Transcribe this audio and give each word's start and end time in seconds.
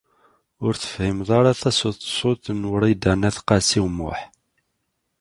Ur 0.65 0.73
tefhimed 0.75 1.29
ara 1.37 1.59
taseḍsut 1.59 2.45
n 2.59 2.61
Wrida 2.71 3.13
n 3.19 3.27
At 3.29 3.37
Qasi 3.47 3.81
Muḥ. 3.97 4.19